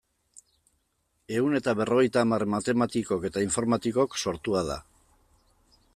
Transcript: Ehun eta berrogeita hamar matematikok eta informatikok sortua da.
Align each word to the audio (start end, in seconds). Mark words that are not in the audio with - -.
Ehun 1.39 1.57
eta 1.59 1.75
berrogeita 1.81 2.23
hamar 2.25 2.47
matematikok 2.55 3.27
eta 3.31 3.47
informatikok 3.49 4.19
sortua 4.25 4.65
da. 4.71 4.83